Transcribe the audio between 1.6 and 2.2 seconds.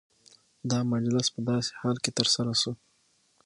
حال کي